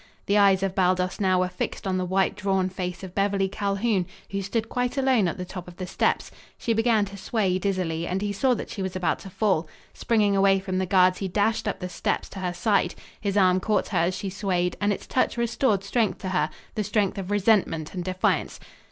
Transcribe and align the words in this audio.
The 0.25 0.39
eyes 0.39 0.63
of 0.63 0.73
Baldos 0.73 1.19
now 1.19 1.39
were 1.41 1.47
fixed 1.47 1.85
on 1.85 1.99
the 1.99 2.05
white, 2.05 2.35
drawn 2.35 2.69
face 2.69 3.03
of 3.03 3.13
Beverly 3.13 3.47
Calhoun, 3.47 4.07
who 4.31 4.41
stood 4.41 4.67
quite 4.67 4.97
alone 4.97 5.27
at 5.27 5.37
the 5.37 5.45
top 5.45 5.67
of 5.67 5.75
the 5.77 5.85
steps. 5.85 6.31
She 6.57 6.73
began 6.73 7.05
to 7.05 7.17
sway 7.17 7.59
dizzily 7.59 8.07
and 8.07 8.19
he 8.19 8.33
saw 8.33 8.55
that 8.55 8.71
she 8.71 8.81
was 8.81 8.95
about 8.95 9.19
to 9.19 9.29
fall. 9.29 9.67
Springing 9.93 10.35
away 10.35 10.59
from 10.59 10.79
the 10.79 10.87
guards, 10.87 11.19
he 11.19 11.27
dashed 11.27 11.67
up 11.67 11.79
the 11.81 11.87
steps 11.87 12.29
to 12.29 12.39
her 12.39 12.51
side. 12.51 12.95
His 13.19 13.37
arm 13.37 13.59
caught 13.59 13.89
her 13.89 13.99
as 13.99 14.15
she 14.15 14.31
swayed, 14.31 14.75
and 14.81 14.91
its 14.91 15.05
touch 15.05 15.37
restored 15.37 15.83
strength 15.83 16.17
to 16.21 16.29
her 16.29 16.49
the 16.73 16.83
strength 16.83 17.19
of 17.19 17.29
resentment 17.29 17.93
and 17.93 18.03
defiance. 18.03 18.59